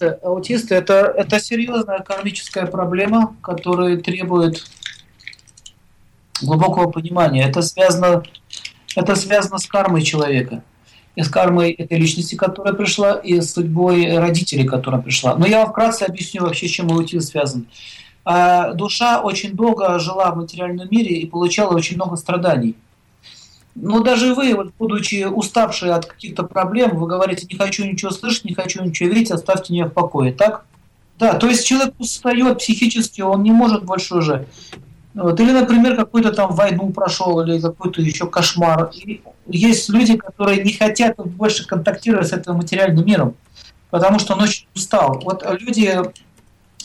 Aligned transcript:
аутисты, 0.00 0.18
аутисты 0.22 0.74
это, 0.74 1.12
это 1.16 1.40
серьезная 1.40 2.00
кармическая 2.00 2.66
проблема, 2.66 3.36
которая 3.42 3.96
требует 3.98 4.64
глубокого 6.42 6.90
понимания. 6.90 7.44
Это 7.44 7.62
связано, 7.62 8.22
это 8.96 9.14
связано 9.16 9.58
с 9.58 9.66
кармой 9.66 10.02
человека. 10.02 10.62
И 11.16 11.22
с 11.22 11.28
кармой 11.28 11.72
этой 11.72 11.98
личности, 11.98 12.36
которая 12.36 12.72
пришла, 12.72 13.14
и 13.14 13.40
с 13.40 13.52
судьбой 13.52 14.16
родителей, 14.16 14.64
которая 14.64 15.02
пришла. 15.02 15.34
Но 15.34 15.46
я 15.46 15.66
вкратце 15.66 16.04
объясню 16.04 16.42
вообще, 16.42 16.68
с 16.68 16.70
чем 16.70 16.90
аутизм 16.90 17.26
связан. 17.26 17.66
А 18.24 18.72
душа 18.74 19.20
очень 19.20 19.54
долго 19.54 19.98
жила 19.98 20.30
в 20.30 20.36
материальном 20.36 20.88
мире 20.90 21.16
и 21.16 21.26
получала 21.26 21.74
очень 21.74 21.96
много 21.96 22.16
страданий. 22.16 22.76
Но 23.74 24.00
даже 24.00 24.34
вы, 24.34 24.54
вот, 24.54 24.72
будучи 24.78 25.24
уставшие 25.24 25.92
от 25.92 26.06
каких-то 26.06 26.42
проблем, 26.42 26.96
вы 26.96 27.06
говорите, 27.06 27.46
не 27.50 27.56
хочу 27.56 27.84
ничего 27.84 28.10
слышать, 28.10 28.44
не 28.44 28.54
хочу 28.54 28.82
ничего 28.82 29.08
видеть, 29.08 29.30
оставьте 29.30 29.72
меня 29.72 29.86
в 29.86 29.92
покое, 29.92 30.32
так? 30.32 30.64
Да, 31.18 31.34
то 31.34 31.46
есть 31.46 31.66
человек 31.66 31.94
устает 31.98 32.58
психически, 32.58 33.20
он 33.20 33.42
не 33.42 33.52
может 33.52 33.84
больше 33.84 34.16
уже. 34.16 34.46
Вот. 35.14 35.38
Или, 35.40 35.52
например, 35.52 35.96
какую-то 35.96 36.32
там 36.32 36.54
войну 36.54 36.90
прошел, 36.92 37.40
или 37.40 37.60
какой-то 37.60 38.00
еще 38.00 38.26
кошмар. 38.26 38.90
И 38.94 39.22
есть 39.46 39.88
люди, 39.88 40.16
которые 40.16 40.62
не 40.62 40.72
хотят 40.72 41.16
больше 41.16 41.66
контактировать 41.66 42.28
с 42.28 42.32
этим 42.32 42.54
материальным 42.54 43.04
миром, 43.04 43.34
потому 43.90 44.18
что 44.18 44.34
он 44.34 44.42
очень 44.42 44.66
устал. 44.74 45.20
Вот 45.24 45.44
люди, 45.60 46.00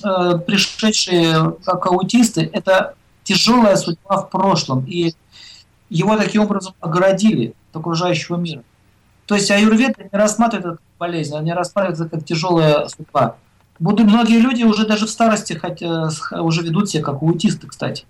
э, 0.03 0.39
пришедшие 0.39 1.55
как 1.63 1.85
аутисты, 1.85 2.49
это 2.51 2.95
тяжелая 3.23 3.75
судьба 3.75 4.17
в 4.17 4.29
прошлом. 4.29 4.85
И 4.85 5.13
его 5.89 6.17
таким 6.17 6.43
образом 6.43 6.73
оградили 6.79 7.53
от 7.71 7.77
окружающего 7.77 8.37
мира. 8.37 8.63
То 9.25 9.35
есть 9.35 9.49
аюрведа 9.49 10.03
не 10.03 10.17
рассматривает 10.17 10.65
это 10.65 10.75
как 10.75 10.81
болезнь, 10.99 11.35
они 11.35 11.51
рассматривают 11.53 11.99
это 11.99 12.09
как 12.09 12.25
тяжелая 12.25 12.87
судьба. 12.87 13.35
Будут 13.79 14.07
многие 14.07 14.39
люди 14.39 14.63
уже 14.63 14.87
даже 14.87 15.05
в 15.05 15.09
старости 15.09 15.53
хотя, 15.53 16.09
уже 16.31 16.61
ведут 16.61 16.89
себя 16.89 17.03
как 17.03 17.21
аутисты, 17.21 17.67
кстати. 17.67 18.05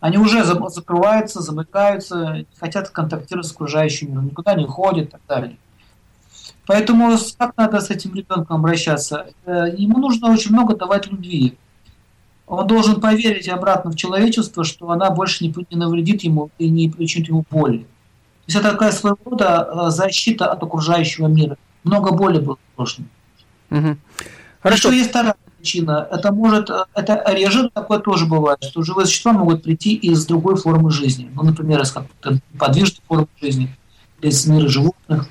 Они 0.00 0.18
уже 0.18 0.44
закрываются, 0.44 1.40
замыкаются, 1.40 2.32
не 2.38 2.46
хотят 2.60 2.90
контактировать 2.90 3.46
с 3.46 3.52
окружающим 3.52 4.10
миром, 4.10 4.26
никуда 4.26 4.54
не 4.54 4.66
ходят 4.66 5.08
и 5.08 5.10
так 5.12 5.20
далее. 5.26 5.56
Поэтому 6.66 7.16
как 7.38 7.56
надо 7.56 7.80
с 7.80 7.90
этим 7.90 8.14
ребенком 8.14 8.56
обращаться? 8.56 9.28
Э, 9.46 9.66
ему 9.74 9.98
нужно 9.98 10.30
очень 10.30 10.52
много 10.52 10.76
давать 10.76 11.06
любви 11.06 11.56
он 12.46 12.66
должен 12.66 13.00
поверить 13.00 13.48
обратно 13.48 13.90
в 13.90 13.96
человечество, 13.96 14.64
что 14.64 14.90
она 14.90 15.10
больше 15.10 15.44
не, 15.44 15.54
не 15.70 15.76
навредит 15.76 16.22
ему 16.22 16.50
и 16.58 16.68
не 16.68 16.88
причинит 16.90 17.28
ему 17.28 17.44
боли. 17.50 17.78
То 17.78 18.48
есть 18.48 18.58
это 18.58 18.72
такая 18.72 18.92
своего 18.92 19.18
рода 19.24 19.68
э, 19.72 19.90
защита 19.90 20.52
от 20.52 20.62
окружающего 20.62 21.26
мира. 21.26 21.56
Много 21.82 22.12
боли 22.12 22.38
было 22.38 22.56
в 22.56 22.76
прошлом. 22.76 23.08
Угу. 23.70 23.96
Хорошо. 24.62 24.88
Еще 24.88 24.98
есть 24.98 25.10
вторая 25.10 25.36
причина. 25.56 26.06
Это 26.10 26.30
может, 26.32 26.68
э, 26.68 26.84
это 26.94 27.24
реже 27.32 27.70
такое 27.72 27.98
тоже 28.00 28.26
бывает, 28.26 28.62
что 28.62 28.82
живые 28.82 29.06
существа 29.06 29.32
могут 29.32 29.62
прийти 29.62 29.94
из 29.94 30.26
другой 30.26 30.56
формы 30.56 30.90
жизни. 30.90 31.30
Ну, 31.34 31.42
например, 31.42 31.80
из 31.80 31.90
какой-то 31.90 32.40
подвижной 32.58 33.00
формы 33.08 33.28
жизни, 33.40 33.74
из 34.20 34.46
мира 34.46 34.68
животных. 34.68 35.28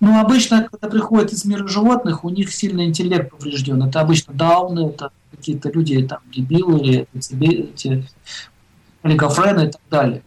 Ну, 0.00 0.18
обычно, 0.18 0.66
когда 0.70 0.88
приходят 0.88 1.32
из 1.32 1.44
мира 1.44 1.66
животных, 1.66 2.24
у 2.24 2.30
них 2.30 2.52
сильный 2.52 2.86
интеллект 2.86 3.30
поврежден. 3.30 3.82
Это 3.82 4.00
обычно 4.00 4.32
дауны, 4.32 4.88
это 4.88 5.10
какие-то 5.30 5.70
люди, 5.70 6.06
там, 6.06 6.20
дебилы 6.32 6.80
или 6.80 7.08
эти 7.12 8.08
олигофрены 9.02 9.66
и 9.66 9.70
так 9.70 9.82
далее. 9.90 10.22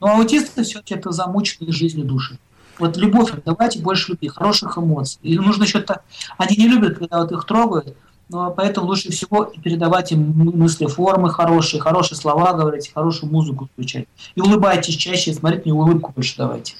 Но 0.00 0.16
аутисты 0.16 0.62
все-таки 0.62 0.94
это 0.94 1.10
замученные 1.10 1.72
жизнью 1.72 2.04
души. 2.04 2.38
Вот 2.78 2.96
любовь, 2.96 3.32
давайте 3.44 3.80
больше 3.80 4.12
любви, 4.12 4.28
хороших 4.28 4.78
эмоций. 4.78 5.18
И 5.22 5.36
нужно 5.36 5.66
что-то... 5.66 6.02
Они 6.36 6.56
не 6.56 6.68
любят, 6.68 6.98
когда 6.98 7.22
вот 7.22 7.32
их 7.32 7.44
трогают, 7.44 7.96
но 8.28 8.52
поэтому 8.52 8.86
лучше 8.86 9.10
всего 9.10 9.44
передавать 9.44 10.12
им 10.12 10.32
мысли, 10.36 10.86
формы 10.86 11.30
хорошие, 11.30 11.80
хорошие 11.80 12.16
слова 12.16 12.52
говорить, 12.52 12.92
хорошую 12.94 13.32
музыку 13.32 13.68
включать. 13.72 14.06
И 14.36 14.40
улыбайтесь 14.40 14.94
чаще, 14.94 15.32
смотрите, 15.32 15.64
мне 15.64 15.74
улыбку 15.74 16.12
больше 16.14 16.36
давайте. 16.36 16.74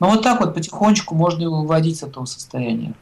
Но 0.00 0.10
вот 0.10 0.22
так 0.22 0.40
вот 0.40 0.54
потихонечку 0.54 1.14
можно 1.14 1.42
его 1.42 1.60
выводить 1.60 1.98
с 1.98 2.02
этого 2.02 2.24
состояния. 2.24 2.94